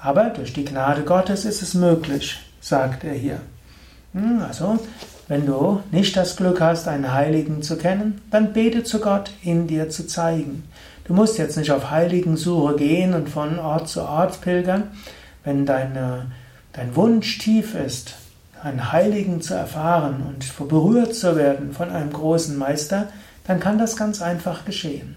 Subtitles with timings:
[0.00, 3.42] Aber durch die Gnade Gottes ist es möglich, sagt er hier.
[4.14, 4.78] Hm, also,
[5.28, 9.66] wenn du nicht das Glück hast, einen Heiligen zu kennen, dann bete zu Gott, ihn
[9.66, 10.64] dir zu zeigen.
[11.04, 14.84] Du musst jetzt nicht auf Heiligensuche gehen und von Ort zu Ort pilgern.
[15.44, 16.26] Wenn deine,
[16.72, 18.16] dein Wunsch tief ist,
[18.62, 23.08] einen Heiligen zu erfahren und berührt zu werden von einem großen Meister,
[23.46, 25.16] dann kann das ganz einfach geschehen.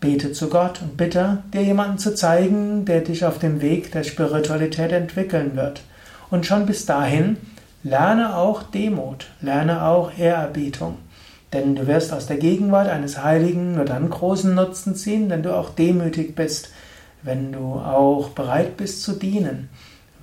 [0.00, 4.04] Bete zu Gott und bitte, dir jemanden zu zeigen, der dich auf dem Weg der
[4.04, 5.80] Spiritualität entwickeln wird.
[6.30, 7.38] Und schon bis dahin
[7.88, 10.96] Lerne auch Demut, lerne auch Ehrerbietung.
[11.52, 15.54] Denn du wirst aus der Gegenwart eines Heiligen nur dann großen Nutzen ziehen, wenn du
[15.54, 16.70] auch demütig bist,
[17.22, 19.68] wenn du auch bereit bist zu dienen,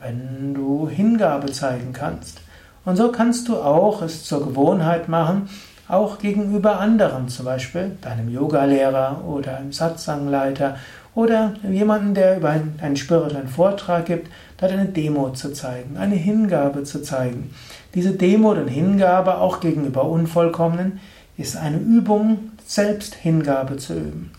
[0.01, 2.41] wenn du Hingabe zeigen kannst.
[2.83, 5.47] Und so kannst du auch es zur Gewohnheit machen,
[5.87, 10.77] auch gegenüber anderen, zum Beispiel deinem Yogalehrer oder einem Satsangleiter
[11.15, 16.83] oder jemanden, der über einen, spirituellen Vortrag gibt, dort eine Demo zu zeigen, eine Hingabe
[16.83, 17.53] zu zeigen.
[17.93, 20.99] Diese Demo und Hingabe auch gegenüber Unvollkommenen
[21.37, 24.31] ist eine Übung, selbst Hingabe zu üben.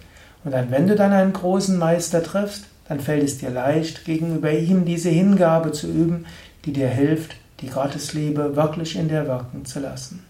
[0.45, 4.51] Und dann, wenn du dann einen großen Meister triffst, dann fällt es dir leicht, gegenüber
[4.51, 6.27] ihm diese Hingabe zu üben,
[6.65, 10.24] die dir hilft, die Gottesliebe wirklich in dir wirken zu lassen.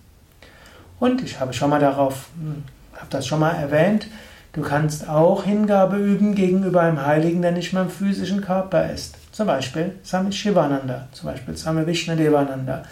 [0.99, 4.07] Und ich habe schon mal darauf, hm, habe das schon mal erwähnt,
[4.55, 9.17] Du kannst auch Hingabe üben gegenüber einem Heiligen, der nicht mehr im physischen Körper ist.
[9.33, 12.85] Zum Beispiel Swami Shivananda, zum Beispiel Swami Vishnadevananda,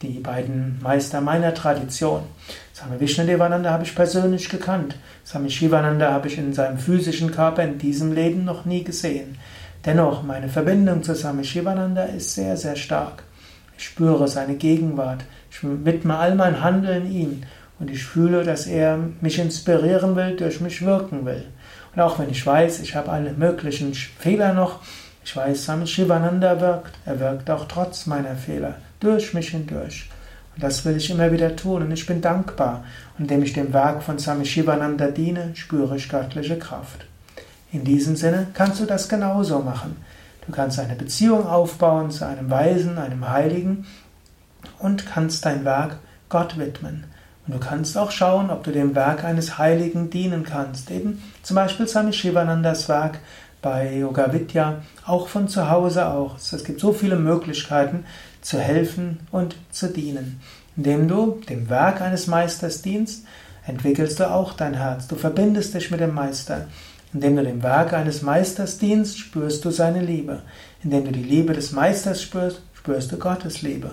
[0.00, 2.22] die beiden Meister meiner Tradition.
[2.72, 4.94] Swami Vishnadevananda habe ich persönlich gekannt.
[5.26, 9.38] Swami Shivananda habe ich in seinem physischen Körper in diesem Leben noch nie gesehen.
[9.84, 13.24] Dennoch, meine Verbindung zu Swami Shivananda ist sehr, sehr stark.
[13.78, 15.24] Spüre seine Gegenwart.
[15.50, 17.42] Ich widme all mein Handeln ihm.
[17.80, 21.46] Und ich fühle, dass er mich inspirieren will, durch mich wirken will.
[21.94, 24.80] Und auch wenn ich weiß, ich habe alle möglichen Fehler noch,
[25.24, 26.98] ich weiß, Swami Shivananda wirkt.
[27.06, 30.08] Er wirkt auch trotz meiner Fehler, durch mich hindurch.
[30.54, 32.84] Und das will ich immer wieder tun und ich bin dankbar.
[33.16, 37.06] Und indem ich dem Werk von Swami Shivananda diene, spüre ich göttliche Kraft.
[37.70, 39.96] In diesem Sinne kannst du das genauso machen.
[40.48, 43.84] Du kannst eine Beziehung aufbauen zu einem Weisen, einem Heiligen
[44.78, 45.98] und kannst dein Werk
[46.30, 47.04] Gott widmen.
[47.46, 50.90] Und du kannst auch schauen, ob du dem Werk eines Heiligen dienen kannst.
[50.90, 53.18] Eben zum Beispiel Swami Shivanandas Werk
[53.60, 56.54] bei Yoga Vidya, auch von zu Hause aus.
[56.54, 58.06] Es gibt so viele Möglichkeiten
[58.40, 60.40] zu helfen und zu dienen.
[60.78, 63.26] Indem du dem Werk eines Meisters dienst,
[63.66, 65.08] entwickelst du auch dein Herz.
[65.08, 66.68] Du verbindest dich mit dem Meister.
[67.14, 70.42] Indem du dem Werk eines Meisters dienst, spürst du seine Liebe.
[70.82, 73.92] Indem du die Liebe des Meisters spürst, spürst du Gottes Liebe.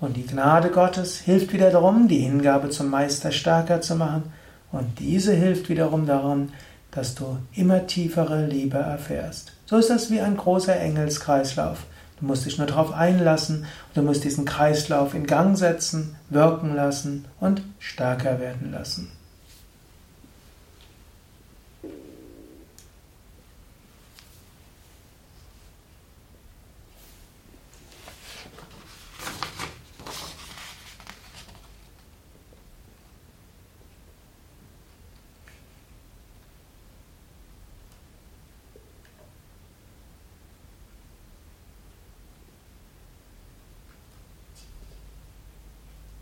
[0.00, 4.32] Und die Gnade Gottes hilft wieder darum, die Hingabe zum Meister stärker zu machen.
[4.72, 6.48] Und diese hilft wiederum darum,
[6.90, 9.52] dass du immer tiefere Liebe erfährst.
[9.66, 11.84] So ist das wie ein großer Engelskreislauf.
[12.18, 16.74] Du musst dich nur darauf einlassen und du musst diesen Kreislauf in Gang setzen, wirken
[16.74, 19.10] lassen und stärker werden lassen.